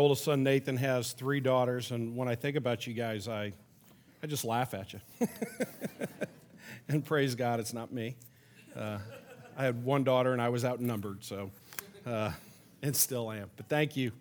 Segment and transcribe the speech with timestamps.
[0.00, 3.52] oldest son Nathan has three daughters, and when I think about you guys, I,
[4.22, 5.00] I just laugh at you.
[6.88, 8.14] and praise God, it's not me.
[8.76, 8.98] Uh,
[9.56, 11.50] I had one daughter, and I was outnumbered, so,
[12.06, 12.30] uh,
[12.80, 13.50] and still am.
[13.56, 14.12] But thank you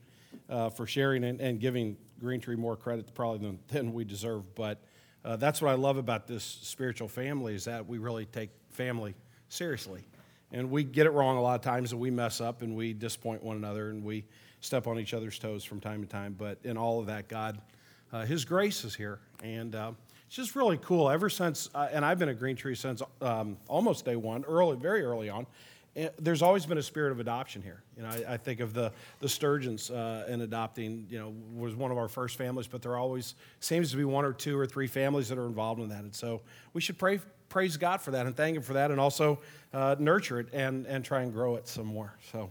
[0.49, 4.55] uh, for sharing and, and, giving Green Tree more credit probably than, than we deserve.
[4.55, 4.81] But
[5.23, 9.13] uh, that's what I love about this spiritual family is that we really take family
[9.47, 10.07] seriously.
[10.51, 12.93] And we get it wrong a lot of times, and we mess up, and we
[12.93, 14.25] disappoint one another, and we
[14.61, 16.35] step on each other's toes from time to time.
[16.37, 17.59] But in all of that, God,
[18.11, 19.19] uh, His grace is here.
[19.43, 19.91] And uh,
[20.27, 21.09] it's just really cool.
[21.09, 24.77] Ever since, uh, and I've been at Green Tree since um, almost day one, early,
[24.77, 25.47] very early on.
[25.95, 27.81] Eh, there's always been a spirit of adoption here.
[27.95, 31.07] You know, I, I think of the the Sturgeons uh, and adopting.
[31.09, 34.25] You know, was one of our first families, but there always seems to be one
[34.25, 36.03] or two or three families that are involved in that.
[36.03, 36.41] And so
[36.73, 39.39] we should pray, praise God for that and thank Him for that, and also
[39.73, 42.13] uh, nurture it and and try and grow it some more.
[42.31, 42.49] So.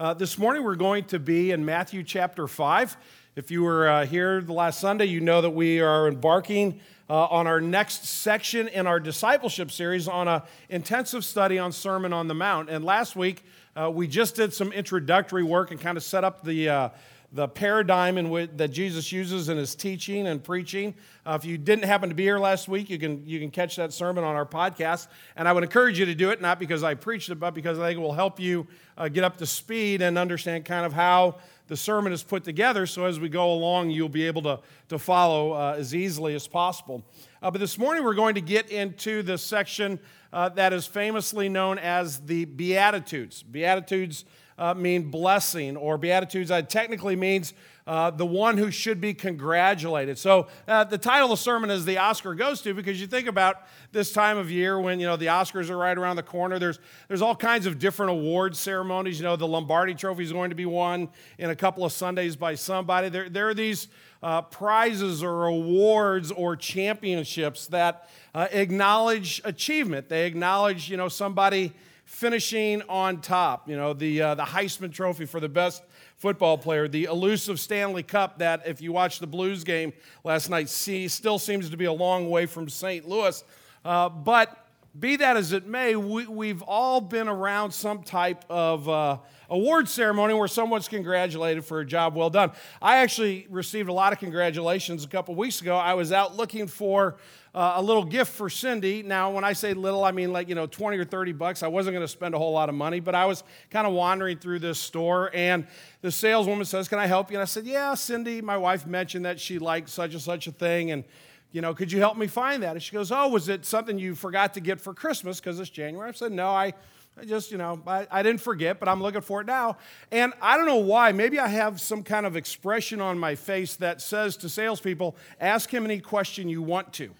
[0.00, 2.96] Uh, this morning we're going to be in Matthew chapter 5.
[3.36, 6.80] If you were uh, here the last Sunday, you know that we are embarking
[7.10, 12.14] uh, on our next section in our discipleship series on an intensive study on Sermon
[12.14, 12.70] on the Mount.
[12.70, 13.44] And last week
[13.76, 16.88] uh, we just did some introductory work and kind of set up the uh,
[17.32, 20.94] the paradigm in which, that Jesus uses in his teaching and preaching.
[21.24, 23.76] Uh, if you didn't happen to be here last week, you can, you can catch
[23.76, 25.06] that sermon on our podcast.
[25.36, 27.78] And I would encourage you to do it, not because I preached it, but because
[27.78, 28.66] I think it will help you
[28.98, 31.36] uh, get up to speed and understand kind of how
[31.68, 32.84] the sermon is put together.
[32.84, 36.48] So as we go along, you'll be able to, to follow uh, as easily as
[36.48, 37.04] possible.
[37.40, 40.00] Uh, but this morning, we're going to get into the section
[40.32, 43.44] uh, that is famously known as the Beatitudes.
[43.44, 44.24] Beatitudes
[44.60, 47.54] uh, mean blessing, or Beatitudes uh, technically means
[47.86, 50.18] uh, the one who should be congratulated.
[50.18, 53.26] So uh, the title of the sermon is The Oscar Goes To because you think
[53.26, 56.58] about this time of year when, you know, the Oscars are right around the corner.
[56.58, 59.18] There's, there's all kinds of different award ceremonies.
[59.18, 62.36] You know, the Lombardi Trophy is going to be won in a couple of Sundays
[62.36, 63.08] by somebody.
[63.08, 63.88] There, there are these
[64.22, 70.10] uh, prizes or awards or championships that uh, acknowledge achievement.
[70.10, 71.72] They acknowledge, you know, somebody
[72.10, 73.68] finishing on top.
[73.68, 75.84] You know, the, uh, the Heisman Trophy for the best
[76.16, 79.92] football player, the elusive Stanley Cup that, if you watch the Blues game
[80.24, 83.08] last night, see, still seems to be a long way from St.
[83.08, 83.42] Louis.
[83.84, 84.59] Uh, but
[84.98, 89.18] be that as it may, we, have all been around some type of uh,
[89.48, 92.50] award ceremony where someone's congratulated for a job well done.
[92.82, 95.76] I actually received a lot of congratulations a couple weeks ago.
[95.76, 97.18] I was out looking for
[97.54, 99.04] uh, a little gift for Cindy.
[99.04, 101.62] Now, when I say little, I mean like, you know, 20 or 30 bucks.
[101.62, 103.92] I wasn't going to spend a whole lot of money, but I was kind of
[103.92, 105.66] wandering through this store, and
[106.00, 107.36] the saleswoman says, Can I help you?
[107.36, 110.52] And I said, Yeah, Cindy, my wife mentioned that she liked such and such a
[110.52, 111.04] thing, and
[111.52, 112.72] you know, could you help me find that?
[112.72, 115.70] And she goes, Oh, was it something you forgot to get for Christmas because it's
[115.70, 116.08] January?
[116.08, 116.72] I said, No, I,
[117.18, 119.76] I just, you know, I, I, didn't forget, but I'm looking for it now.
[120.12, 121.12] And I don't know why.
[121.12, 125.72] Maybe I have some kind of expression on my face that says to salespeople, Ask
[125.72, 127.10] him any question you want to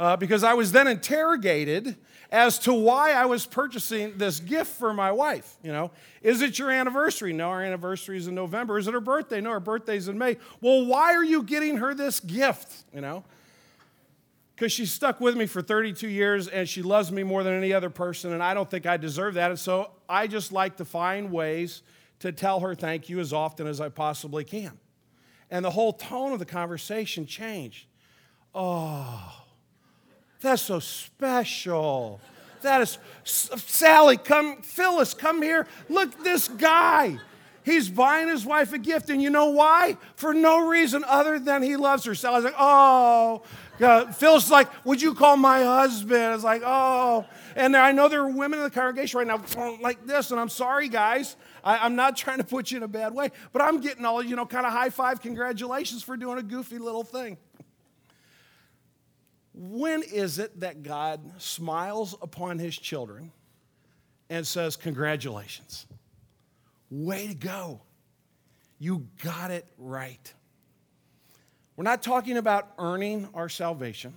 [0.00, 1.96] uh, because I was then interrogated
[2.32, 5.56] as to why I was purchasing this gift for my wife.
[5.62, 5.90] You know,
[6.22, 7.34] is it your anniversary?
[7.34, 8.78] No, our anniversary is in November.
[8.78, 9.42] Is it her birthday?
[9.42, 10.38] No, her birthday's in May.
[10.62, 12.84] Well, why are you getting her this gift?
[12.94, 13.24] You know,
[14.60, 17.72] because she's stuck with me for 32 years and she loves me more than any
[17.72, 19.50] other person, and I don't think I deserve that.
[19.50, 21.82] And so I just like to find ways
[22.18, 24.78] to tell her thank you as often as I possibly can.
[25.50, 27.86] And the whole tone of the conversation changed.
[28.54, 29.46] Oh,
[30.42, 32.20] that's so special.
[32.60, 35.66] That is, Sally, come, Phyllis, come here.
[35.88, 37.18] Look, this guy.
[37.62, 39.96] He's buying his wife a gift, and you know why?
[40.16, 42.14] For no reason other than he loves her.
[42.14, 43.42] Sally's like, oh.
[43.80, 46.34] Uh, Phyllis like, would you call my husband?
[46.34, 47.24] It's like, oh.
[47.56, 50.48] And I know there are women in the congregation right now like this, and I'm
[50.48, 51.36] sorry, guys.
[51.64, 54.22] I, am not trying to put you in a bad way, but I'm getting all,
[54.22, 57.38] you know, kind of high five congratulations for doing a goofy little thing.
[59.52, 63.32] When is it that God smiles upon his children
[64.28, 65.86] and says, Congratulations?
[66.90, 67.82] Way to go.
[68.78, 70.32] You got it right.
[71.80, 74.12] We're not talking about earning our salvation.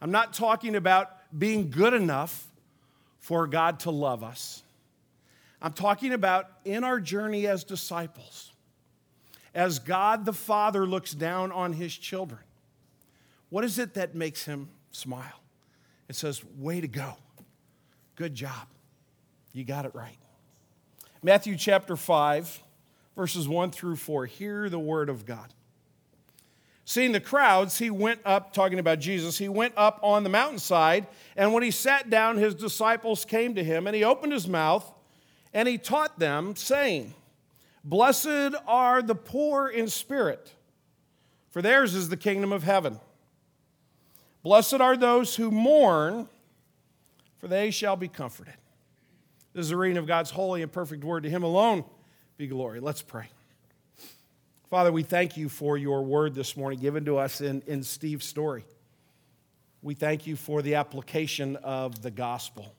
[0.00, 2.46] I'm not talking about being good enough
[3.18, 4.62] for God to love us.
[5.60, 8.52] I'm talking about in our journey as disciples,
[9.56, 12.42] as God the Father looks down on his children.
[13.50, 15.42] What is it that makes him smile?
[16.08, 17.16] It says, Way to go.
[18.14, 18.68] Good job.
[19.52, 20.18] You got it right.
[21.24, 22.62] Matthew chapter 5,
[23.16, 24.26] verses 1 through 4.
[24.26, 25.52] Hear the word of God.
[26.88, 31.06] Seeing the crowds, he went up, talking about Jesus, he went up on the mountainside,
[31.36, 34.90] and when he sat down, his disciples came to him, and he opened his mouth,
[35.52, 37.12] and he taught them, saying,
[37.84, 40.54] Blessed are the poor in spirit,
[41.50, 42.98] for theirs is the kingdom of heaven.
[44.42, 46.26] Blessed are those who mourn,
[47.36, 48.54] for they shall be comforted.
[49.52, 51.24] This is the reading of God's holy and perfect word.
[51.24, 51.84] To him alone
[52.38, 52.80] be glory.
[52.80, 53.28] Let's pray.
[54.70, 58.26] Father, we thank you for your word this morning given to us in, in Steve's
[58.26, 58.66] story.
[59.80, 62.74] We thank you for the application of the gospel,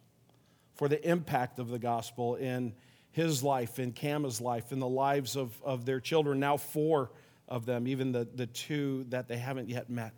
[0.75, 2.75] for the impact of the gospel in
[3.09, 7.09] his life, in Kama's life, in the lives of, of their children, now four
[7.47, 10.13] of them, even the, the two that they haven't yet met.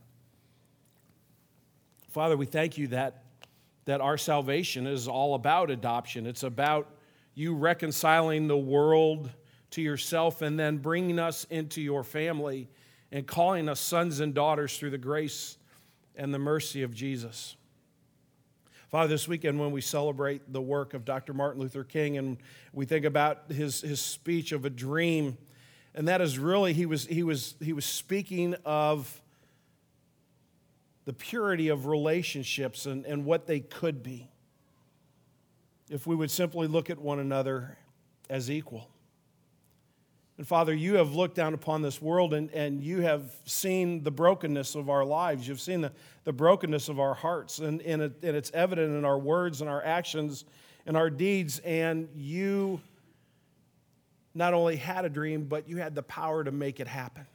[2.09, 3.23] Father, we thank you that,
[3.85, 6.27] that our salvation is all about adoption.
[6.27, 6.93] It's about
[7.33, 9.29] you reconciling the world
[9.71, 12.69] to yourself and then bringing us into your family
[13.11, 15.57] and calling us sons and daughters through the grace
[16.15, 17.55] and the mercy of Jesus.
[18.89, 21.33] Father, this weekend when we celebrate the work of Dr.
[21.33, 22.37] Martin Luther King and
[22.73, 25.37] we think about his, his speech of a dream,
[25.95, 29.21] and that is really, he was, he was, he was speaking of
[31.05, 34.29] the purity of relationships and, and what they could be
[35.89, 37.77] if we would simply look at one another
[38.29, 38.90] as equal.
[40.37, 44.11] And Father, you have looked down upon this world and, and you have seen the
[44.11, 45.47] brokenness of our lives.
[45.47, 45.91] You've seen the,
[46.23, 49.69] the brokenness of our hearts, and, and, it, and it's evident in our words and
[49.69, 50.45] our actions
[50.85, 51.59] and our deeds.
[51.59, 52.81] And you
[54.33, 57.27] not only had a dream, but you had the power to make it happen.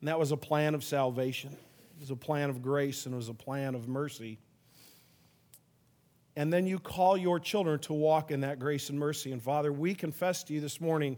[0.00, 3.16] And that was a plan of salvation, it was a plan of grace, and it
[3.16, 4.38] was a plan of mercy.
[6.36, 9.32] And then you call your children to walk in that grace and mercy.
[9.32, 11.16] And Father, we confess to you this morning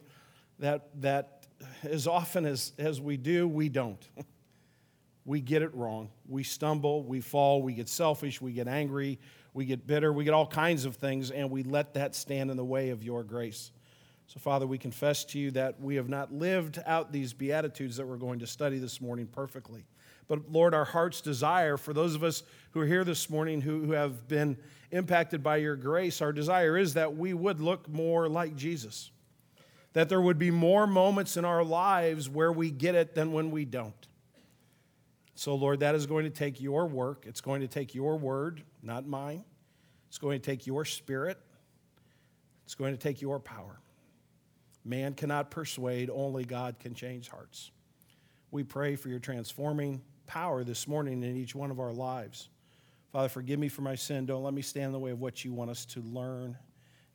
[0.60, 1.46] that, that
[1.82, 4.08] as often as, as we do, we don't.
[5.24, 6.08] we get it wrong.
[6.28, 9.18] We stumble, we fall, we get selfish, we get angry,
[9.54, 12.56] we get bitter, we get all kinds of things, and we let that stand in
[12.56, 13.72] the way of your grace.
[14.28, 18.06] So, Father, we confess to you that we have not lived out these Beatitudes that
[18.06, 19.84] we're going to study this morning perfectly.
[20.28, 22.42] But, Lord, our heart's desire for those of us
[22.72, 24.56] who are here this morning who, who have been
[24.90, 29.10] impacted by your grace, our desire is that we would look more like Jesus
[29.92, 33.50] that there would be more moments in our lives where we get it than when
[33.50, 34.06] we don't.
[35.34, 37.24] So, Lord, that is going to take your work.
[37.26, 39.44] It's going to take your word, not mine.
[40.08, 41.38] It's going to take your spirit.
[42.64, 43.80] It's going to take your power.
[44.84, 47.70] Man cannot persuade, only God can change hearts.
[48.50, 52.50] We pray for your transforming power this morning in each one of our lives.
[53.10, 54.26] Father, forgive me for my sin.
[54.26, 56.56] Don't let me stand in the way of what you want us to learn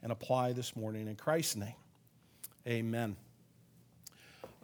[0.01, 1.07] and apply this morning.
[1.07, 1.75] In Christ's name.
[2.67, 3.15] Amen.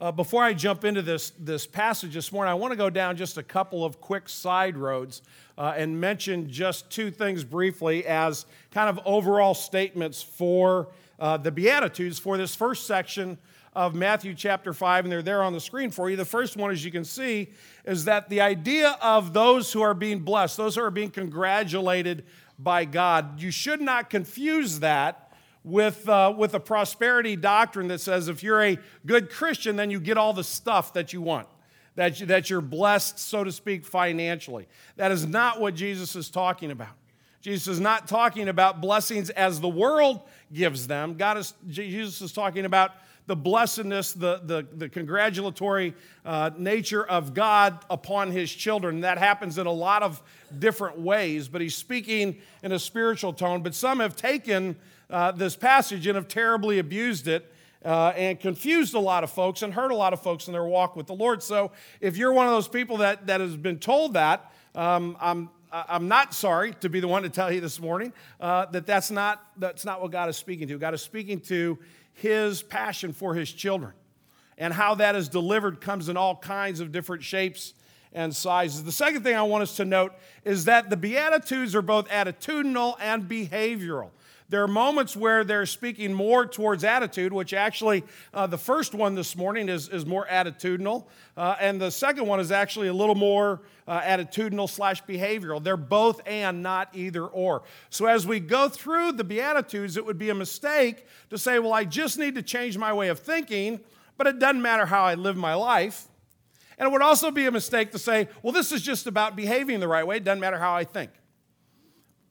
[0.01, 3.17] Uh, before I jump into this, this passage this morning, I want to go down
[3.17, 5.21] just a couple of quick side roads
[5.57, 10.87] uh, and mention just two things briefly as kind of overall statements for
[11.19, 13.37] uh, the Beatitudes for this first section
[13.79, 16.17] of Matthew chapter 5, and they're there on the screen for you.
[16.17, 17.47] The first one, as you can see,
[17.85, 22.25] is that the idea of those who are being blessed, those who are being congratulated
[22.59, 25.31] by God, you should not confuse that
[25.63, 30.01] with, uh, with a prosperity doctrine that says if you're a good Christian, then you
[30.01, 31.47] get all the stuff that you want,
[31.95, 34.67] that, you, that you're blessed, so to speak, financially.
[34.97, 36.97] That is not what Jesus is talking about.
[37.39, 40.19] Jesus is not talking about blessings as the world
[40.51, 41.13] gives them.
[41.13, 42.91] God is, Jesus is talking about
[43.29, 45.93] the blessedness, the, the, the congratulatory
[46.25, 49.01] uh, nature of God upon his children.
[49.01, 50.19] That happens in a lot of
[50.57, 53.61] different ways, but he's speaking in a spiritual tone.
[53.61, 54.75] But some have taken
[55.11, 57.53] uh, this passage and have terribly abused it.
[57.85, 60.65] Uh, and confused a lot of folks and hurt a lot of folks in their
[60.65, 61.41] walk with the Lord.
[61.41, 65.49] So, if you're one of those people that, that has been told that, um, I'm,
[65.71, 68.11] I'm not sorry to be the one to tell you this morning
[68.41, 70.77] uh, that that's not, that's not what God is speaking to.
[70.77, 71.77] God is speaking to
[72.19, 73.93] his passion for his children
[74.57, 77.73] and how that is delivered comes in all kinds of different shapes
[78.11, 78.83] and sizes.
[78.83, 82.95] The second thing I want us to note is that the Beatitudes are both attitudinal
[82.99, 84.09] and behavioral.
[84.49, 88.03] There are moments where they're speaking more towards attitude, which actually
[88.33, 91.05] uh, the first one this morning is, is more attitudinal,
[91.37, 95.63] uh, and the second one is actually a little more uh, attitudinal slash behavioral.
[95.63, 97.61] They're both and, not either or.
[97.91, 101.73] So as we go through the Beatitudes, it would be a mistake to say, well,
[101.73, 103.79] I just need to change my way of thinking,
[104.17, 106.07] but it doesn't matter how I live my life.
[106.79, 109.79] And it would also be a mistake to say, well, this is just about behaving
[109.79, 110.17] the right way.
[110.17, 111.11] It doesn't matter how I think.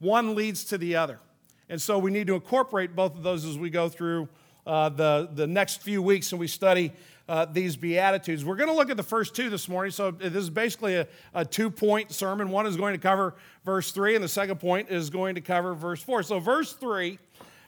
[0.00, 1.20] One leads to the other.
[1.68, 4.28] And so we need to incorporate both of those as we go through
[4.66, 6.92] uh, the, the next few weeks and we study
[7.28, 8.44] uh, these Beatitudes.
[8.44, 9.90] We're going to look at the first two this morning.
[9.90, 12.50] So this is basically a, a two point sermon.
[12.50, 13.34] One is going to cover
[13.64, 16.22] verse 3, and the second point is going to cover verse 4.
[16.22, 17.18] So, verse 3,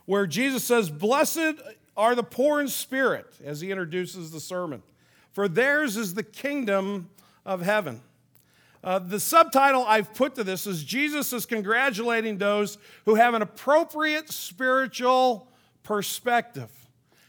[0.07, 1.61] where Jesus says, Blessed
[1.97, 4.83] are the poor in spirit, as he introduces the sermon,
[5.33, 7.11] for theirs is the kingdom
[7.45, 8.01] of heaven.
[8.83, 13.43] Uh, the subtitle I've put to this is Jesus is congratulating those who have an
[13.43, 15.49] appropriate spiritual
[15.83, 16.71] perspective.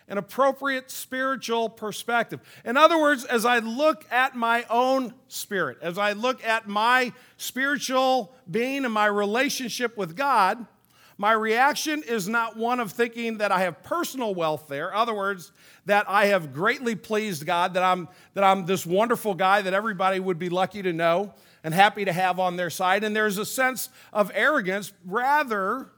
[0.07, 2.41] An appropriate spiritual perspective.
[2.65, 7.13] In other words, as I look at my own spirit, as I look at my
[7.37, 10.65] spiritual being and my relationship with God,
[11.21, 14.89] my reaction is not one of thinking that I have personal wealth there.
[14.89, 15.51] In other words,
[15.85, 20.19] that I have greatly pleased God, that I'm, that I'm this wonderful guy that everybody
[20.19, 23.03] would be lucky to know and happy to have on their side.
[23.03, 24.93] And there's a sense of arrogance.
[25.05, 25.91] Rather,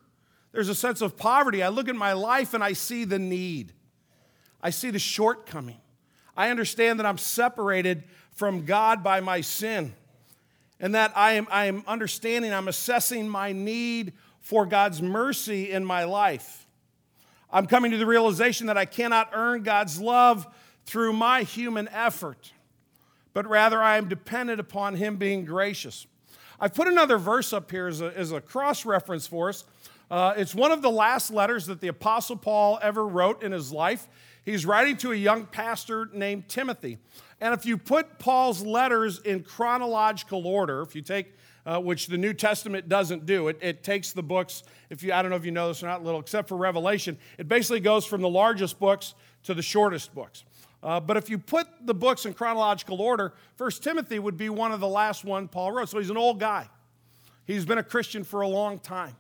[0.52, 1.64] there's a sense of poverty.
[1.64, 3.72] I look at my life and I see the need,
[4.62, 5.80] I see the shortcoming.
[6.36, 8.04] I understand that I'm separated
[8.34, 9.94] from God by my sin,
[10.82, 14.12] and that I am, I am understanding, I'm assessing my need
[14.44, 16.68] for God's mercy in my life.
[17.50, 20.46] I'm coming to the realization that I cannot earn God's love
[20.86, 22.52] through my human effort,
[23.34, 26.06] but rather I am dependent upon Him being gracious.
[26.60, 29.64] I've put another verse up here as a, as a cross reference for us.
[30.12, 33.72] Uh, it's one of the last letters that the Apostle Paul ever wrote in his
[33.72, 34.10] life.
[34.44, 36.98] He's writing to a young pastor named Timothy.
[37.40, 41.34] And if you put Paul's letters in chronological order, if you take
[41.66, 43.48] uh, which the New Testament doesn't do.
[43.48, 45.88] It, it takes the books, if you, I don't know if you know this or
[45.88, 50.14] not, little, except for Revelation, it basically goes from the largest books to the shortest
[50.14, 50.44] books.
[50.82, 54.74] Uh, but if you put the books in chronological order, First Timothy would be one
[54.74, 55.90] of the last one Paul wrote.
[55.90, 56.68] So he's an old guy.
[57.46, 59.16] He's been a Christian for a long time.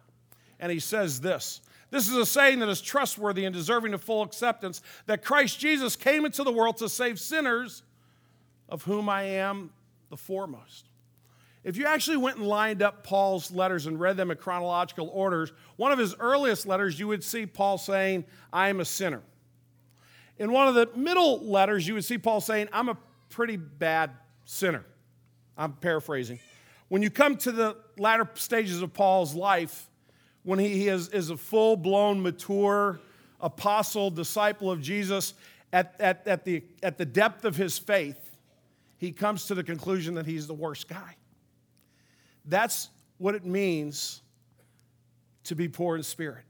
[0.59, 4.23] And he says this This is a saying that is trustworthy and deserving of full
[4.23, 7.83] acceptance that Christ Jesus came into the world to save sinners,
[8.67, 9.71] of whom I am
[10.09, 10.89] the foremost.
[11.63, 15.53] If you actually went and lined up Paul's letters and read them in chronological orders,
[15.77, 19.21] one of his earliest letters, you would see Paul saying, I am a sinner.
[20.37, 22.97] In one of the middle letters, you would see Paul saying, I'm a
[23.29, 24.11] pretty bad
[24.45, 24.83] sinner.
[25.57, 26.39] I'm paraphrasing.
[26.89, 29.89] When you come to the latter stages of Paul's life,
[30.43, 32.99] when he is, is a full blown, mature
[33.39, 35.33] apostle, disciple of Jesus,
[35.71, 38.37] at, at, at, the, at the depth of his faith,
[38.97, 41.15] he comes to the conclusion that he's the worst guy.
[42.45, 44.21] That's what it means
[45.45, 46.43] to be poor in spirit.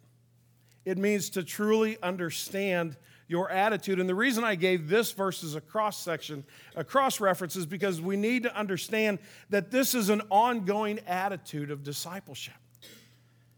[0.85, 2.97] It means to truly understand
[3.27, 3.99] your attitude.
[3.99, 6.43] And the reason I gave this verse as a cross section,
[6.75, 9.19] a cross reference, is because we need to understand
[9.49, 12.53] that this is an ongoing attitude of discipleship.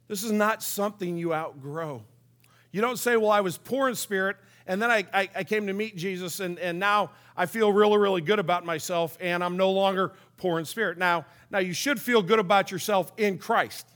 [0.07, 2.03] This is not something you outgrow.
[2.71, 4.37] You don't say, Well, I was poor in spirit,
[4.67, 7.97] and then I, I, I, came to meet Jesus, and, and now I feel really,
[7.97, 10.97] really good about myself, and I'm no longer poor in spirit.
[10.97, 13.87] Now, now you should feel good about yourself in Christ.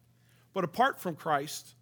[0.54, 1.74] but apart from Christ,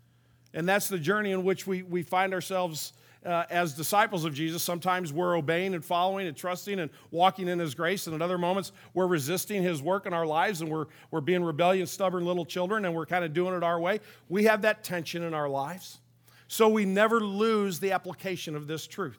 [0.52, 2.92] and that's the journey in which we, we find ourselves
[3.24, 4.62] uh, as disciples of Jesus.
[4.62, 8.38] Sometimes we're obeying and following and trusting and walking in His grace, and at other
[8.38, 12.46] moments we're resisting His work in our lives and we're, we're being rebellious, stubborn little
[12.46, 14.00] children, and we're kind of doing it our way.
[14.28, 15.98] We have that tension in our lives.
[16.48, 19.18] So we never lose the application of this truth.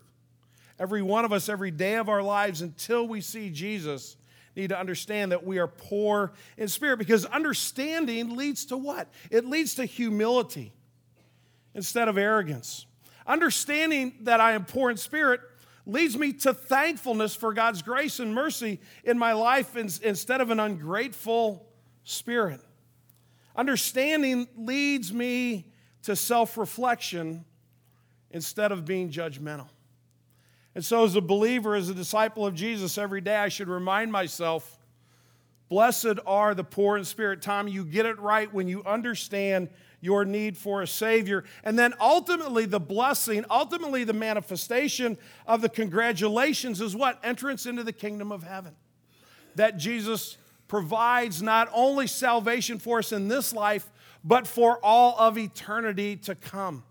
[0.80, 4.18] Every one of us, every day of our lives, until we see Jesus,
[4.56, 9.10] need to understand that we are poor in spirit because understanding leads to what?
[9.30, 10.74] It leads to humility
[11.74, 12.86] instead of arrogance.
[13.26, 15.42] Understanding that I am poor in spirit
[15.86, 20.60] leads me to thankfulness for God's grace and mercy in my life instead of an
[20.60, 21.66] ungrateful
[22.04, 22.62] spirit.
[23.56, 25.66] Understanding leads me
[26.04, 27.46] to self reflection
[28.32, 29.68] instead of being judgmental.
[30.74, 34.12] And so, as a believer, as a disciple of Jesus, every day I should remind
[34.12, 34.78] myself
[35.70, 37.42] blessed are the poor in spirit.
[37.42, 39.70] Tom, you get it right when you understand
[40.02, 41.44] your need for a Savior.
[41.64, 47.20] And then ultimately, the blessing, ultimately, the manifestation of the congratulations is what?
[47.24, 48.76] Entrance into the kingdom of heaven.
[49.56, 50.38] That Jesus
[50.68, 53.90] provides not only salvation for us in this life,
[54.24, 56.84] but for all of eternity to come.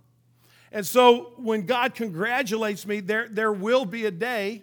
[0.73, 4.63] And so when God congratulates me, there, there will be a day.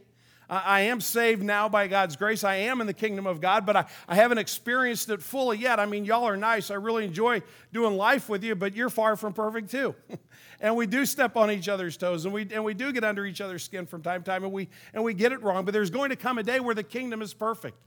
[0.50, 2.46] I am saved now by God's grace.
[2.46, 5.78] I am in the kingdom of God, but I, I haven't experienced it fully yet.
[5.78, 6.72] I mean, y'all are nice.
[6.72, 7.42] I really enjoy
[7.74, 9.94] doing life with you, but you're far from perfect too.
[10.62, 13.26] and we do step on each other's toes, and we, and we do get under
[13.26, 15.66] each other's skin from time to time, and we, and we get it wrong.
[15.66, 17.78] But there's going to come a day where the kingdom is perfect.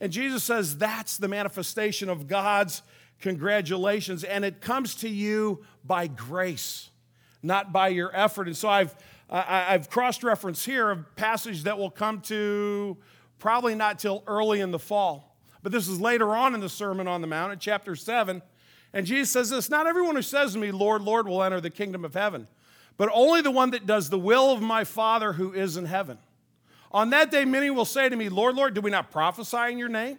[0.00, 2.82] And Jesus says that's the manifestation of God's
[3.20, 4.24] congratulations.
[4.24, 6.90] And it comes to you by grace,
[7.42, 8.46] not by your effort.
[8.46, 8.94] And so I've,
[9.28, 12.96] I've cross referenced here a passage that will come to
[13.38, 15.36] probably not till early in the fall.
[15.62, 18.42] But this is later on in the Sermon on the Mount, in chapter 7.
[18.92, 21.70] And Jesus says this Not everyone who says to me, Lord, Lord, will enter the
[21.70, 22.48] kingdom of heaven,
[22.96, 26.18] but only the one that does the will of my Father who is in heaven.
[26.90, 29.78] On that day, many will say to me, Lord, Lord, did we not prophesy in
[29.78, 30.18] your name,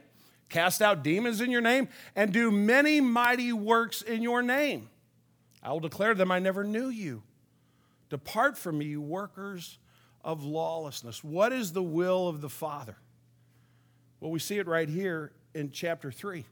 [0.49, 4.89] cast out demons in your name, and do many mighty works in your name?
[5.63, 7.23] I will declare to them, I never knew you.
[8.09, 9.79] Depart from me, you workers
[10.23, 11.23] of lawlessness.
[11.23, 12.97] What is the will of the Father?
[14.19, 16.45] Well, we see it right here in chapter 3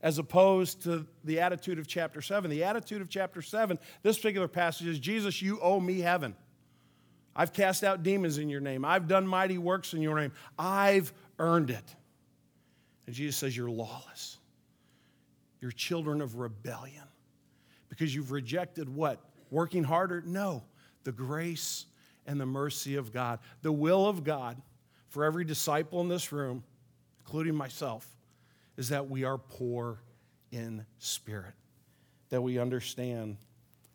[0.00, 2.50] as opposed to the attitude of chapter 7.
[2.50, 6.36] The attitude of chapter 7, this particular passage is Jesus, you owe me heaven.
[7.34, 8.84] I've cast out demons in your name.
[8.84, 10.32] I've done mighty works in your name.
[10.58, 11.94] I've earned it.
[13.06, 14.38] And Jesus says, You're lawless.
[15.60, 17.04] You're children of rebellion
[17.88, 19.20] because you've rejected what?
[19.50, 20.22] Working harder?
[20.24, 20.62] No,
[21.04, 21.86] the grace
[22.26, 23.38] and the mercy of God.
[23.62, 24.60] The will of God
[25.08, 26.62] for every disciple in this room,
[27.20, 28.06] including myself,
[28.76, 30.00] is that we are poor
[30.50, 31.54] in spirit,
[32.28, 33.38] that we understand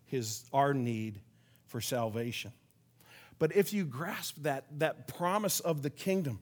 [0.04, 1.20] his, our need
[1.66, 2.52] for salvation.
[3.38, 6.40] But if you grasp that, that promise of the kingdom,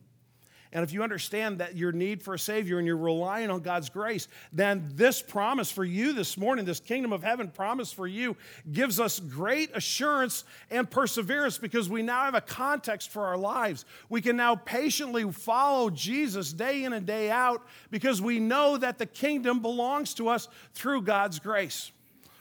[0.73, 3.89] and if you understand that your need for a Savior and you're relying on God's
[3.89, 8.35] grace, then this promise for you this morning, this kingdom of heaven promise for you,
[8.71, 13.85] gives us great assurance and perseverance because we now have a context for our lives.
[14.09, 17.61] We can now patiently follow Jesus day in and day out
[17.91, 21.91] because we know that the kingdom belongs to us through God's grace.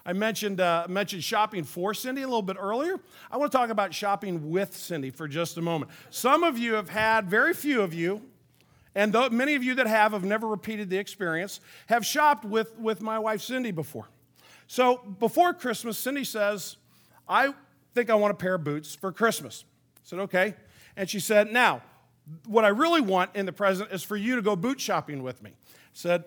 [0.05, 2.99] I mentioned, uh, mentioned shopping for Cindy a little bit earlier.
[3.31, 5.93] I want to talk about shopping with Cindy for just a moment.
[6.11, 8.23] Some of you have had, very few of you,
[8.95, 12.77] and though many of you that have have never repeated the experience, have shopped with,
[12.79, 14.09] with my wife Cindy before.
[14.67, 16.77] So before Christmas, Cindy says,
[17.29, 17.55] I
[17.95, 19.65] think I want a pair of boots for Christmas.
[19.97, 20.55] I said, okay.
[20.97, 21.83] And she said, now,
[22.47, 25.43] what I really want in the present is for you to go boot shopping with
[25.43, 25.51] me.
[25.51, 26.25] I said,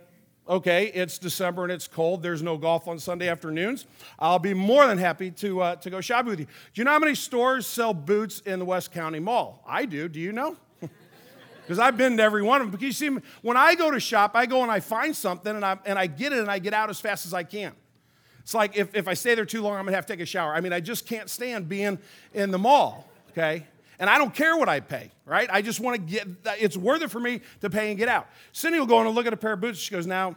[0.48, 2.22] okay, it's December and it's cold.
[2.22, 3.86] There's no golf on Sunday afternoons.
[4.20, 6.46] I'll be more than happy to, uh, to go shopping with you.
[6.46, 9.64] Do you know how many stores sell boots in the West County Mall?
[9.68, 10.08] I do.
[10.08, 10.58] Do you know?
[11.62, 12.72] Because I've been to every one of them.
[12.78, 15.66] Because you see, when I go to shop, I go and I find something and
[15.66, 17.74] I, and I get it and I get out as fast as I can.
[18.42, 20.28] It's like if, if I stay there too long, I'm gonna have to take a
[20.28, 20.54] shower.
[20.54, 21.98] I mean, I just can't stand being
[22.36, 23.66] in the mall, okay?
[23.98, 25.50] And I don't care what I pay, right?
[25.52, 26.28] I just want to get,
[26.60, 28.28] it's worth it for me to pay and get out.
[28.52, 29.80] Cindy will go and look at a pair of boots.
[29.80, 30.36] She goes, Now,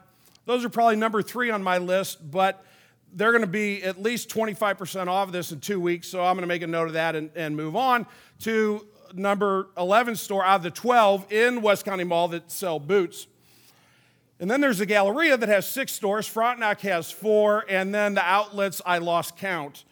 [0.48, 2.64] those are probably number three on my list, but
[3.12, 6.08] they're going to be at least 25% off of this in two weeks.
[6.08, 8.06] So I'm going to make a note of that and, and move on
[8.40, 13.26] to number 11 store out of the 12 in West County Mall that sell boots.
[14.40, 16.26] And then there's the Galleria that has six stores.
[16.26, 17.66] Frontenac has four.
[17.68, 19.84] And then the outlets, I lost count.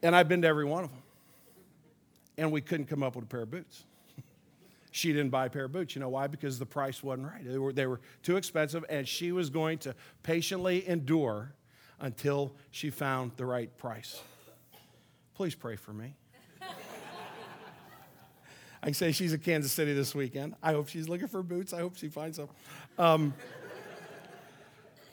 [0.00, 1.02] And I've been to every one of them
[2.38, 3.84] and we couldn't come up with a pair of boots.
[4.90, 5.94] She didn't buy a pair of boots.
[5.94, 6.26] You know why?
[6.26, 7.44] Because the price wasn't right.
[7.44, 11.52] They were, they were too expensive, and she was going to patiently endure
[12.00, 14.20] until she found the right price.
[15.34, 16.14] Please pray for me.
[18.82, 20.54] I can say she's in Kansas City this weekend.
[20.62, 21.74] I hope she's looking for boots.
[21.74, 22.48] I hope she finds them.
[22.98, 23.34] Um,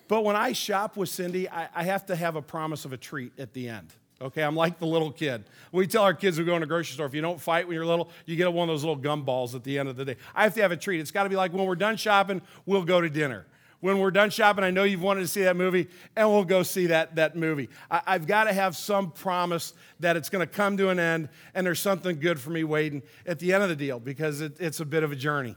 [0.08, 2.98] but when I shop with Cindy, I, I have to have a promise of a
[2.98, 3.94] treat at the end.
[4.20, 5.44] Okay, I'm like the little kid.
[5.72, 7.76] We tell our kids we go in a grocery store, if you don't fight when
[7.76, 10.16] you're little, you get one of those little gumballs at the end of the day.
[10.34, 11.00] I have to have a treat.
[11.00, 13.46] It's got to be like when we're done shopping, we'll go to dinner.
[13.80, 16.64] When we're done shopping, I know you've wanted to see that movie, and we'll go
[16.64, 17.70] see that, that movie.
[17.92, 21.30] I, have got to have some promise that it's going to come to an end
[21.54, 24.60] and there's something good for me waiting at the end of the deal because it,
[24.60, 25.56] it's a bit of a journey.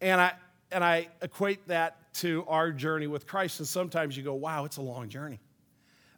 [0.00, 0.32] And I,
[0.72, 4.78] and I equate that to our journey with Christ, and sometimes you go, wow, it's
[4.78, 5.40] a long journey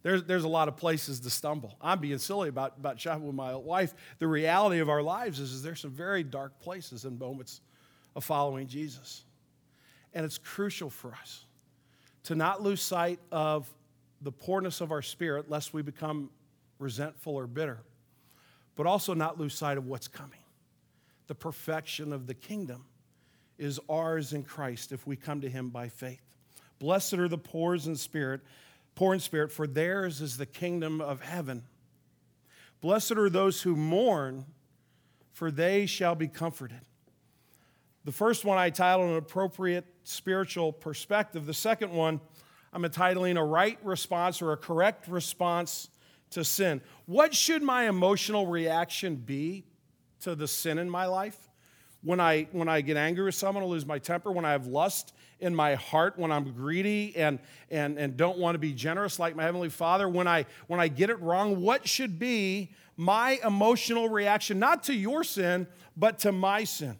[0.03, 1.77] there's, there's a lot of places to stumble.
[1.81, 3.95] I'm being silly about, about shopping with my wife.
[4.19, 7.61] The reality of our lives is, is there's some very dark places and moments
[8.17, 9.25] of following Jesus.
[10.13, 11.47] And it's crucial for us
[12.25, 13.73] to not lose sight of
[14.21, 16.31] the poorness of our spirit, lest we become
[16.79, 17.81] resentful or bitter,
[18.77, 20.39] but also not lose sight of what's coming.
[21.27, 22.85] The perfection of the kingdom
[23.59, 26.21] is ours in Christ if we come to him by faith.
[26.79, 28.41] Blessed are the poor in spirit
[28.95, 31.65] poor in spirit, for theirs is the kingdom of heaven.
[32.81, 34.47] Blessed are those who mourn,
[35.33, 36.81] for they shall be comforted.
[38.05, 41.47] The first one I titled an appropriate spiritual perspective.
[41.47, 42.21] The second one
[42.73, 45.89] I'm entitling a right response or a correct response
[46.31, 46.81] to sin.
[47.07, 49.65] What should my emotional reaction be
[50.21, 51.51] to the sin in my life?
[52.05, 54.33] When I, when I get angry with someone, I lose my temper.
[54.33, 57.39] When I have lust in my heart, when I'm greedy and,
[57.71, 60.89] and, and don't want to be generous like my Heavenly Father, when I, when I
[60.89, 66.33] get it wrong, what should be my emotional reaction, not to your sin, but to
[66.33, 66.99] my sin?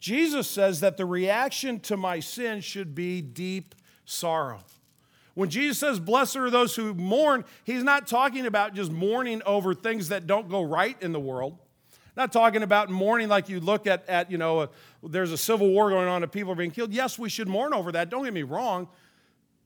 [0.00, 3.74] Jesus says that the reaction to my sin should be deep
[4.04, 4.60] sorrow.
[5.34, 9.74] When Jesus says, Blessed are those who mourn, he's not talking about just mourning over
[9.74, 11.58] things that don't go right in the world.
[12.16, 14.68] Not talking about mourning like you look at, at you know,
[15.02, 16.92] there's a civil war going on and people are being killed.
[16.92, 18.10] Yes, we should mourn over that.
[18.10, 18.88] Don't get me wrong.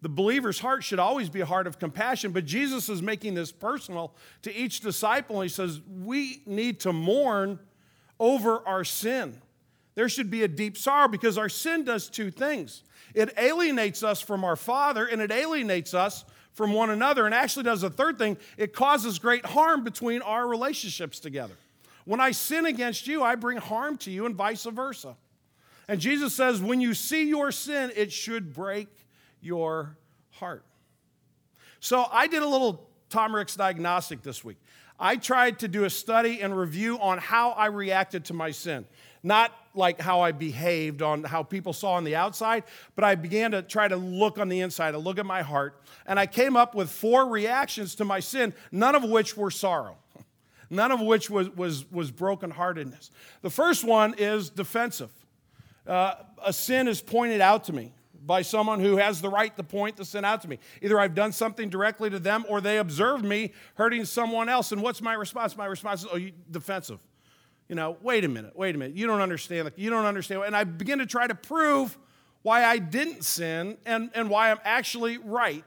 [0.02, 3.50] The believer's heart should always be a heart of compassion, but Jesus is making this
[3.50, 5.40] personal to each disciple.
[5.40, 7.58] He says, We need to mourn
[8.20, 9.40] over our sin.
[9.96, 12.82] There should be a deep sorrow because our sin does two things
[13.14, 17.64] it alienates us from our Father and it alienates us from one another, and actually
[17.64, 21.54] does a third thing it causes great harm between our relationships together.
[22.06, 25.16] When I sin against you, I bring harm to you, and vice versa.
[25.88, 28.88] And Jesus says, when you see your sin, it should break
[29.40, 29.98] your
[30.30, 30.64] heart.
[31.80, 34.56] So I did a little Tom Ricks diagnostic this week.
[34.98, 38.86] I tried to do a study and review on how I reacted to my sin.
[39.22, 42.62] Not like how I behaved on how people saw on the outside,
[42.94, 45.82] but I began to try to look on the inside, to look at my heart.
[46.06, 49.98] And I came up with four reactions to my sin, none of which were sorrow
[50.70, 53.10] none of which was, was, was brokenheartedness.
[53.42, 55.10] The first one is defensive.
[55.86, 57.92] Uh, a sin is pointed out to me
[58.24, 60.58] by someone who has the right to point the sin out to me.
[60.82, 64.72] Either I've done something directly to them or they observe me hurting someone else.
[64.72, 65.56] And what's my response?
[65.56, 66.98] My response is, oh, you, defensive.
[67.68, 68.96] You know, wait a minute, wait a minute.
[68.96, 69.70] You don't understand.
[69.76, 70.42] You don't understand.
[70.44, 71.96] And I begin to try to prove
[72.42, 75.64] why I didn't sin and, and why I'm actually right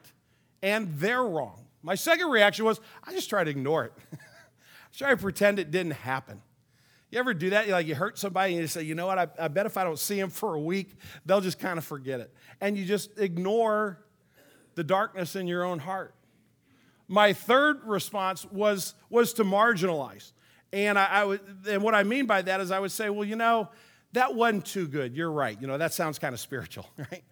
[0.62, 1.65] and they're wrong.
[1.81, 3.93] My second reaction was, I just try to ignore it.
[4.99, 6.41] Try to pretend it didn't happen.
[7.09, 7.67] You ever do that?
[7.67, 9.17] You like you hurt somebody and you say, you know what?
[9.17, 10.91] I, I bet if I don't see them for a week,
[11.25, 12.33] they'll just kind of forget it.
[12.59, 14.03] And you just ignore
[14.75, 16.13] the darkness in your own heart.
[17.07, 20.33] My third response was, was to marginalize.
[20.73, 23.23] And I, I would, and what I mean by that is I would say, well,
[23.23, 23.69] you know,
[24.12, 25.15] that wasn't too good.
[25.15, 25.59] You're right.
[25.62, 27.23] You know, that sounds kind of spiritual, right?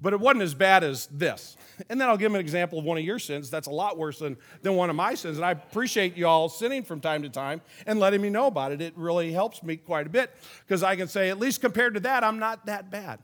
[0.00, 1.56] but it wasn't as bad as this.
[1.88, 4.18] And then I'll give an example of one of your sins that's a lot worse
[4.18, 5.36] than, than one of my sins.
[5.36, 8.72] And I appreciate you all sinning from time to time and letting me know about
[8.72, 8.80] it.
[8.80, 10.34] It really helps me quite a bit
[10.66, 13.20] because I can say, at least compared to that, I'm not that bad.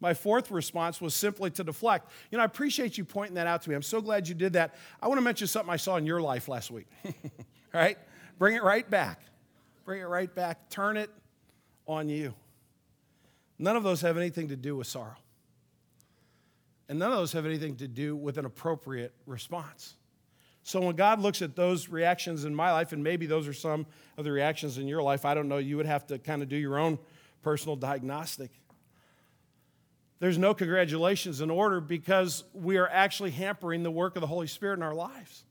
[0.00, 2.10] My fourth response was simply to deflect.
[2.30, 3.76] You know, I appreciate you pointing that out to me.
[3.76, 4.74] I'm so glad you did that.
[5.00, 6.86] I want to mention something I saw in your life last week.
[7.74, 7.98] right?
[8.38, 9.20] Bring it right back.
[9.84, 10.70] Bring it right back.
[10.70, 11.10] Turn it
[11.86, 12.34] on you.
[13.58, 15.16] None of those have anything to do with sorrow.
[16.90, 19.94] And none of those have anything to do with an appropriate response.
[20.64, 23.86] So when God looks at those reactions in my life, and maybe those are some
[24.16, 26.48] of the reactions in your life, I don't know, you would have to kind of
[26.48, 26.98] do your own
[27.42, 28.50] personal diagnostic.
[30.18, 34.48] There's no congratulations in order because we are actually hampering the work of the Holy
[34.48, 35.44] Spirit in our lives.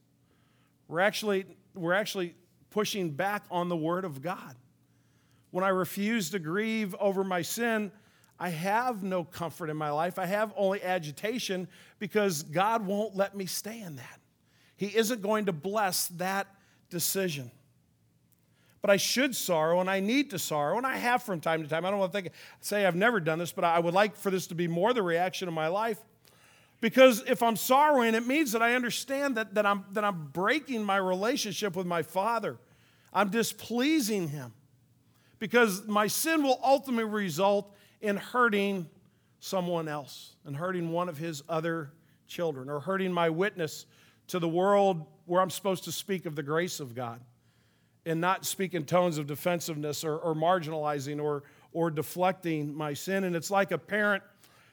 [0.90, 2.36] We're actually, we're actually
[2.70, 4.58] pushing back on the Word of God.
[5.52, 7.94] When I refuse to grieve over my sin,
[8.40, 10.18] I have no comfort in my life.
[10.18, 11.68] I have only agitation
[12.00, 14.20] because God won't let me stay in that.
[14.78, 16.48] He isn't going to bless that
[16.90, 17.52] decision.
[18.82, 21.68] But I should sorrow and I need to sorrow, and I have from time to
[21.68, 21.84] time.
[21.84, 24.32] I don't want to think, say I've never done this, but I would like for
[24.32, 26.00] this to be more the reaction of my life.
[26.80, 30.84] Because if I'm sorrowing, it means that I understand that, that, I'm, that I'm breaking
[30.86, 32.58] my relationship with my Father.
[33.12, 34.54] I'm displeasing Him.
[35.40, 38.88] Because my sin will ultimately result in hurting
[39.40, 41.92] someone else and hurting one of his other
[42.28, 43.86] children or hurting my witness
[44.28, 47.22] to the world where I'm supposed to speak of the grace of God
[48.06, 53.24] and not speak in tones of defensiveness or, or marginalizing or, or deflecting my sin.
[53.24, 54.24] And it's like a parent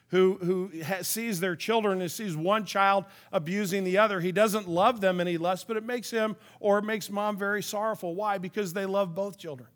[0.09, 4.21] who, who sees their children and sees one child abusing the other.
[4.21, 7.61] He doesn't love them any less, but it makes him or it makes mom very
[7.61, 8.15] sorrowful.
[8.15, 8.37] Why?
[8.37, 9.69] Because they love both children.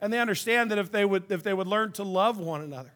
[0.00, 2.92] And they understand that if they would, if they would learn to love one another,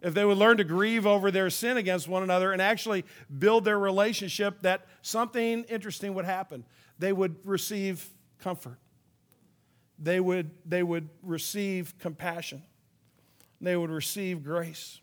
[0.00, 3.04] if they would learn to grieve over their sin against one another and actually
[3.38, 6.64] build their relationship, that something interesting would happen.
[6.98, 8.78] They would receive comfort.
[9.98, 12.62] They would, they would receive compassion.
[13.60, 15.00] They would receive grace.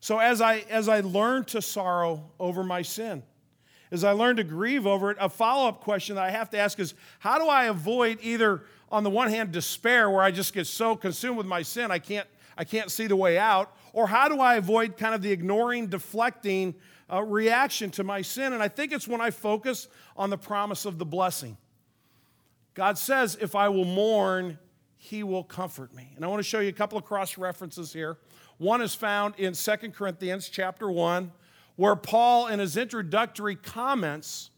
[0.00, 3.22] So as I, as I learn to sorrow over my sin,
[3.90, 6.58] as I learn to grieve over it, a follow up question that I have to
[6.58, 10.52] ask is how do I avoid either on the one hand, despair, where I just
[10.52, 12.28] get so consumed with my sin, I can't,
[12.58, 13.74] I can't see the way out?
[13.94, 16.74] Or how do I avoid kind of the ignoring, deflecting
[17.10, 18.52] uh, reaction to my sin?
[18.52, 21.56] And I think it's when I focus on the promise of the blessing.
[22.74, 24.58] God says, if I will mourn,
[24.96, 26.12] he will comfort me.
[26.14, 28.18] And I want to show you a couple of cross references here.
[28.58, 31.32] One is found in Second Corinthians chapter 1,
[31.76, 34.50] where Paul, in his introductory comments,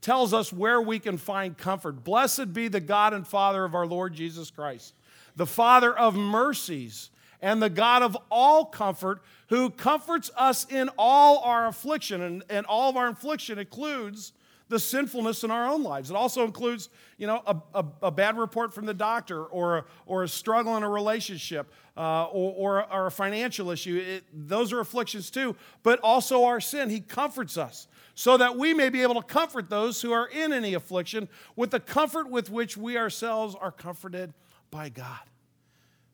[0.00, 2.04] tells us where we can find comfort.
[2.04, 4.94] Blessed be the God and Father of our Lord Jesus Christ,
[5.36, 7.10] the Father of mercies
[7.42, 12.20] and the God of all comfort, who comforts us in all our affliction.
[12.20, 14.32] And, and all of our affliction includes
[14.70, 16.10] the sinfulness in our own lives.
[16.10, 19.84] It also includes, you know, a, a, a bad report from the doctor or a,
[20.06, 24.00] or a struggle in a relationship uh, or, or, or, a financial issue.
[24.02, 26.88] It, those are afflictions too, but also our sin.
[26.88, 30.52] He comforts us so that we may be able to comfort those who are in
[30.52, 34.32] any affliction with the comfort with which we ourselves are comforted
[34.70, 35.18] by God.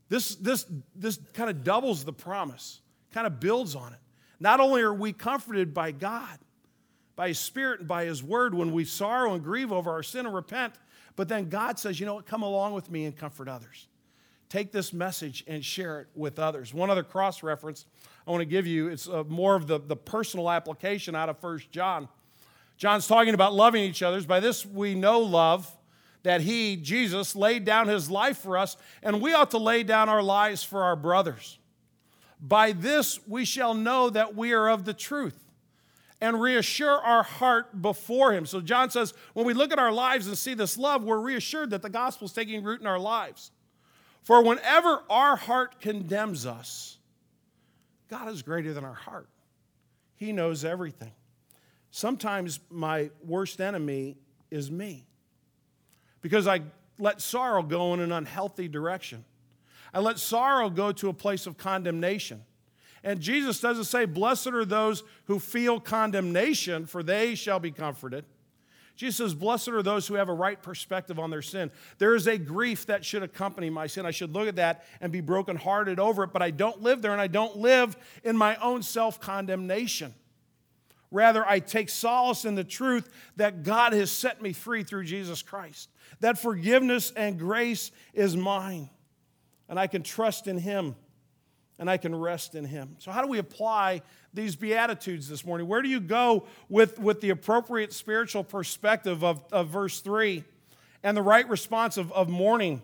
[0.09, 0.65] This, this,
[0.95, 2.81] this kind of doubles the promise,
[3.13, 3.99] kind of builds on it.
[4.41, 6.39] Not only are we comforted by God,
[7.17, 10.27] by His Spirit and by His Word when we sorrow and grieve over our sin
[10.27, 10.75] and repent,
[11.17, 13.89] but then God says, you know what, come along with me and comfort others.
[14.49, 16.73] Take this message and share it with others.
[16.73, 17.87] One other cross reference
[18.27, 21.39] I want to give you, it's uh, more of the, the personal application out of
[21.39, 22.09] First John.
[22.77, 24.21] John's talking about loving each other.
[24.23, 25.75] By this we know love
[26.23, 30.09] that he, Jesus, laid down his life for us, and we ought to lay down
[30.09, 31.59] our lives for our brothers.
[32.41, 35.46] By this we shall know that we are of the truth
[36.21, 38.47] and reassure our heart before him.
[38.47, 41.71] So John says, when we look at our lives and see this love, we're reassured
[41.71, 43.51] that the gospel is taking root in our lives.
[44.23, 46.99] For whenever our heart condemns us,
[48.09, 49.29] God is greater than our heart.
[50.15, 51.13] He knows everything.
[51.91, 54.17] Sometimes my worst enemy
[54.51, 55.07] is me
[56.23, 56.63] because I
[56.99, 59.25] let sorrow go in an unhealthy direction.
[59.93, 62.43] I let sorrow go to a place of condemnation.
[63.05, 68.25] And Jesus doesn't say, Blessed are those who feel condemnation, for they shall be comforted.
[68.97, 71.71] Jesus says, Blessed are those who have a right perspective on their sin.
[71.99, 74.07] There is a grief that should accompany my sin.
[74.07, 77.13] I should look at that and be brokenhearted over it, but I don't live there
[77.13, 80.15] and I don't live in my own self condemnation.
[81.11, 85.43] Rather, I take solace in the truth that God has set me free through Jesus
[85.43, 88.91] Christ, that forgiveness and grace is mine,
[89.69, 90.97] and I can trust in Him
[91.79, 92.97] and I can rest in Him.
[92.99, 95.69] So, how do we apply these Beatitudes this morning?
[95.69, 100.45] Where do you go with, with the appropriate spiritual perspective of, of verse 3
[101.03, 102.83] and the right response of, of mourning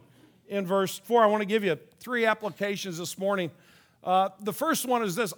[0.49, 1.23] in verse 4?
[1.23, 3.51] I want to give you three applications this morning.
[4.05, 5.33] Uh, the first one is this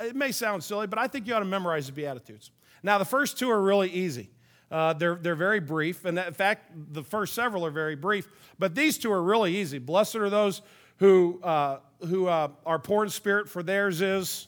[0.00, 2.50] it may sound silly, but I think you ought to memorize the Beatitudes.
[2.82, 4.30] Now, the first two are really easy.
[4.70, 6.04] Uh, they're, they're very brief.
[6.04, 8.28] And in fact, the first several are very brief.
[8.58, 9.78] But these two are really easy.
[9.78, 10.62] Blessed are those
[10.98, 14.46] who, uh, who uh, are poor in spirit, for theirs is.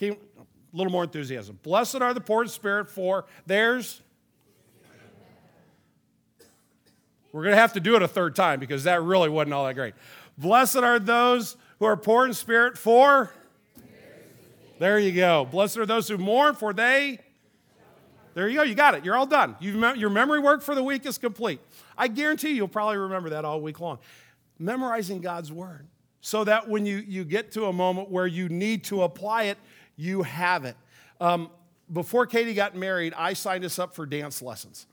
[0.00, 0.16] a
[0.72, 1.58] little more enthusiasm.
[1.62, 4.02] Blessed are the poor in spirit, for theirs.
[7.32, 9.66] We're going to have to do it a third time because that really wasn't all
[9.66, 9.94] that great.
[10.38, 13.30] Blessed are those who are poor in spirit, for
[14.78, 15.44] there you go.
[15.44, 17.18] Blessed are those who mourn, for they.
[18.34, 18.62] There you go.
[18.62, 19.04] You got it.
[19.04, 19.56] You're all done.
[19.60, 21.58] You've, your memory work for the week is complete.
[21.96, 23.98] I guarantee you'll probably remember that all week long.
[24.58, 25.86] Memorizing God's word
[26.20, 29.58] so that when you, you get to a moment where you need to apply it,
[29.96, 30.76] you have it.
[31.20, 31.50] Um,
[31.92, 34.86] before Katie got married, I signed us up for dance lessons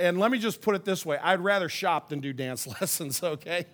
[0.00, 3.22] and let me just put it this way I'd rather shop than do dance lessons,
[3.22, 3.66] okay?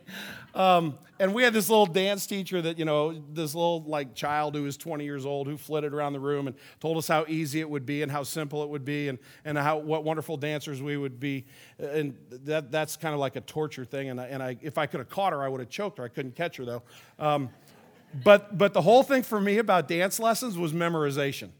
[0.54, 4.54] Um, and we had this little dance teacher that, you know, this little like child
[4.54, 7.60] who was 20 years old who flitted around the room and told us how easy
[7.60, 10.82] it would be and how simple it would be and, and how, what wonderful dancers
[10.82, 11.44] we would be.
[11.78, 14.10] And that, that's kind of like a torture thing.
[14.10, 16.04] And, I, and I, if I could have caught her, I would have choked her.
[16.04, 16.82] I couldn't catch her though.
[17.18, 17.50] Um,
[18.22, 21.50] but, but the whole thing for me about dance lessons was memorization,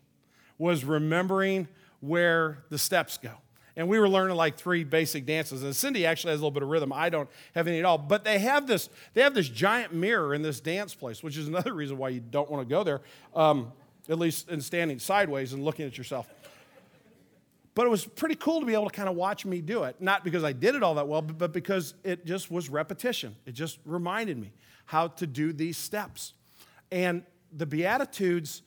[0.56, 1.68] was remembering
[2.00, 3.32] where the steps go.
[3.76, 5.62] And we were learning like three basic dances.
[5.62, 6.92] And Cindy actually has a little bit of rhythm.
[6.92, 7.98] I don't have any at all.
[7.98, 11.48] But they have this, they have this giant mirror in this dance place, which is
[11.48, 13.00] another reason why you don't want to go there,
[13.34, 13.72] um,
[14.08, 16.28] at least in standing sideways and looking at yourself.
[17.74, 19.96] But it was pretty cool to be able to kind of watch me do it.
[20.00, 23.34] Not because I did it all that well, but, but because it just was repetition.
[23.46, 24.52] It just reminded me
[24.86, 26.34] how to do these steps.
[26.92, 28.62] And the Beatitudes,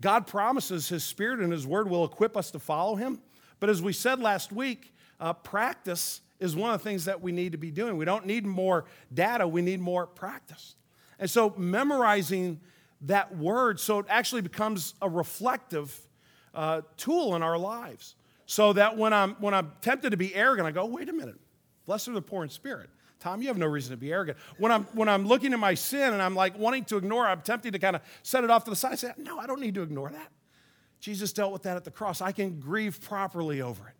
[0.00, 3.18] God promises His Spirit and His Word will equip us to follow Him.
[3.60, 7.32] But as we said last week, uh, practice is one of the things that we
[7.32, 7.96] need to be doing.
[7.96, 10.76] We don't need more data, we need more practice.
[11.18, 12.60] And so, memorizing
[13.02, 15.98] that word so it actually becomes a reflective
[16.54, 18.14] uh, tool in our lives.
[18.46, 21.36] So that when I'm, when I'm tempted to be arrogant, I go, wait a minute,
[21.86, 22.90] blessed are the poor in spirit.
[23.20, 24.36] Tom, you have no reason to be arrogant.
[24.58, 27.40] When I'm, when I'm looking at my sin and I'm like wanting to ignore, I'm
[27.40, 28.92] tempted to kind of set it off to the side.
[28.92, 30.30] I say, no, I don't need to ignore that.
[31.04, 32.22] Jesus dealt with that at the cross.
[32.22, 33.94] I can grieve properly over it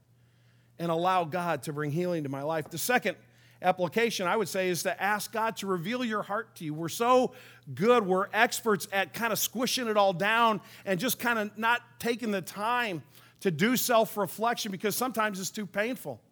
[0.78, 2.70] and allow God to bring healing to my life.
[2.70, 3.18] The second
[3.60, 6.72] application, I would say, is to ask God to reveal your heart to you.
[6.72, 7.32] We're so
[7.74, 11.82] good, we're experts at kind of squishing it all down and just kind of not
[11.98, 13.02] taking the time
[13.40, 16.22] to do self reflection because sometimes it's too painful.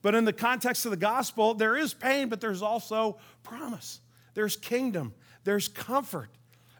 [0.00, 4.00] But in the context of the gospel, there is pain, but there's also promise
[4.32, 5.12] there's kingdom,
[5.44, 6.30] there's comfort.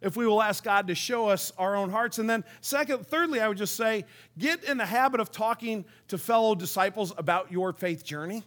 [0.05, 2.19] If we will ask God to show us our own hearts.
[2.19, 4.05] And then, second, thirdly, I would just say
[4.39, 8.45] get in the habit of talking to fellow disciples about your faith journey.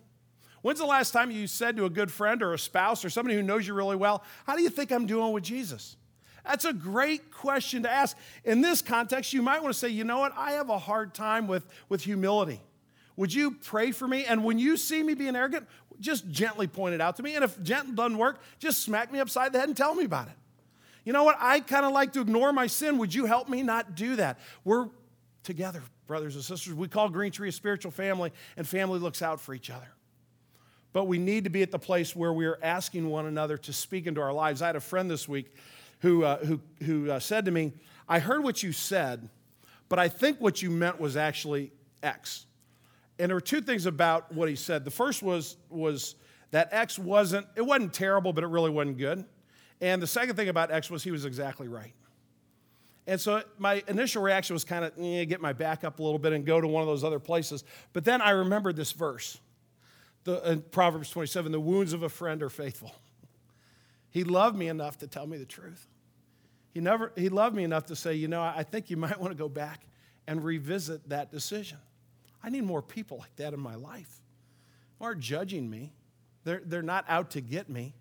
[0.61, 3.35] When's the last time you said to a good friend or a spouse or somebody
[3.35, 5.97] who knows you really well, How do you think I'm doing with Jesus?
[6.45, 8.15] That's a great question to ask.
[8.45, 10.33] In this context, you might want to say, You know what?
[10.37, 12.61] I have a hard time with, with humility.
[13.15, 14.25] Would you pray for me?
[14.25, 15.67] And when you see me being arrogant,
[15.99, 17.33] just gently point it out to me.
[17.33, 20.27] And if gentle doesn't work, just smack me upside the head and tell me about
[20.27, 20.35] it.
[21.07, 21.37] You know what?
[21.39, 22.97] I kind of like to ignore my sin.
[22.97, 24.39] Would you help me not do that?
[24.65, 24.89] We're
[25.41, 26.73] together, brothers and sisters.
[26.73, 29.87] We call Green Tree a spiritual family, and family looks out for each other.
[30.91, 33.71] But we need to be at the place where we are asking one another to
[33.71, 34.61] speak into our lives.
[34.61, 35.53] I had a friend this week
[35.99, 37.71] who, uh, who, who uh, said to me,
[38.09, 39.29] I heard what you said,
[39.87, 41.71] but I think what you meant was actually
[42.03, 42.47] X.
[43.17, 44.83] And there were two things about what he said.
[44.83, 46.15] The first was, was
[46.51, 49.23] that X wasn't, it wasn't terrible, but it really wasn't good.
[49.81, 51.93] And the second thing about X was he was exactly right.
[53.05, 56.19] And so my initial reaction was kind of eh, get my back up a little
[56.19, 57.63] bit and go to one of those other places.
[57.93, 59.39] But then I remembered this verse,
[60.25, 62.93] the, Proverbs 27 the wounds of a friend are faithful.
[64.09, 65.87] He loved me enough to tell me the truth.
[66.73, 69.31] He, never, he loved me enough to say, you know, I think you might want
[69.31, 69.85] to go back
[70.27, 71.77] and revisit that decision.
[72.43, 74.21] I need more people like that in my life
[74.99, 75.93] who aren't judging me.
[76.43, 77.93] They're, they're not out to get me,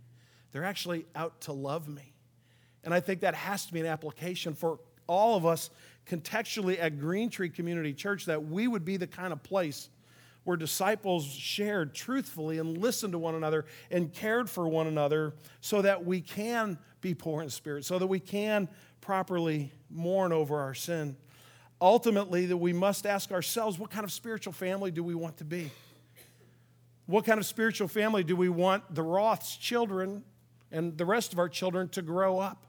[0.57, 2.15] they're actually out to love me.
[2.83, 5.69] And I think that has to be an application for all of us
[6.07, 9.91] contextually at Green Tree Community Church that we would be the kind of place
[10.45, 15.83] where disciples shared truthfully and listened to one another and cared for one another so
[15.83, 18.67] that we can be poor in spirit, so that we can
[19.03, 21.17] properly mourn over our sin
[21.79, 25.45] ultimately that we must ask ourselves what kind of spiritual family do we want to
[25.45, 25.71] be?
[27.07, 30.25] What kind of spiritual family do we want the Roth's children
[30.71, 32.67] and the rest of our children to grow up?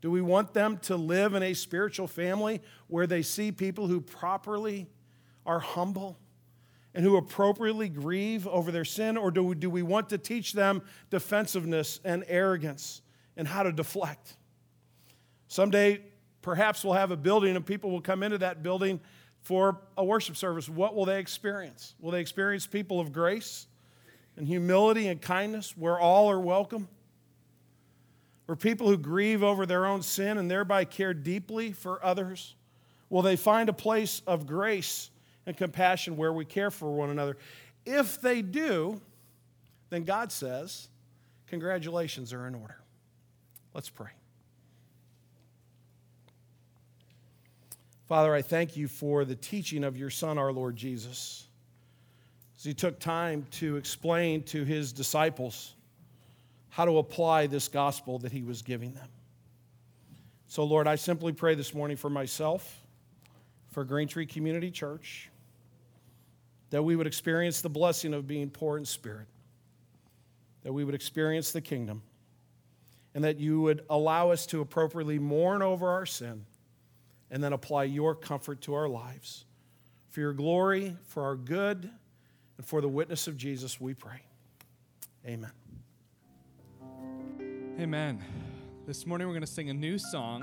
[0.00, 4.00] Do we want them to live in a spiritual family where they see people who
[4.00, 4.86] properly
[5.44, 6.18] are humble
[6.94, 9.16] and who appropriately grieve over their sin?
[9.16, 13.02] Or do we, do we want to teach them defensiveness and arrogance
[13.36, 14.36] and how to deflect?
[15.48, 16.02] Someday,
[16.46, 19.00] Perhaps we'll have a building and people will come into that building
[19.42, 20.68] for a worship service.
[20.68, 21.96] What will they experience?
[21.98, 23.66] Will they experience people of grace
[24.36, 26.88] and humility and kindness where all are welcome?
[28.48, 32.54] Or people who grieve over their own sin and thereby care deeply for others?
[33.08, 35.10] Will they find a place of grace
[35.46, 37.36] and compassion where we care for one another?
[37.84, 39.00] If they do,
[39.90, 40.88] then God says,
[41.46, 42.78] congratulations are in order.
[43.74, 44.10] Let's pray.
[48.08, 51.45] Father, I thank you for the teaching of your Son, our Lord Jesus.
[52.66, 55.74] He took time to explain to his disciples
[56.68, 59.08] how to apply this gospel that he was giving them.
[60.48, 62.82] So, Lord, I simply pray this morning for myself,
[63.70, 65.30] for Green Tree Community Church,
[66.70, 69.26] that we would experience the blessing of being poor in spirit,
[70.62, 72.02] that we would experience the kingdom,
[73.14, 76.44] and that you would allow us to appropriately mourn over our sin
[77.30, 79.44] and then apply your comfort to our lives.
[80.10, 81.90] For your glory, for our good,
[82.56, 84.22] and for the witness of Jesus, we pray.
[85.26, 85.52] Amen.
[87.78, 88.24] Amen.
[88.86, 90.34] This morning we're going to sing a new song.